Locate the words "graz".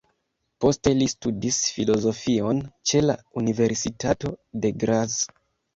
4.85-5.25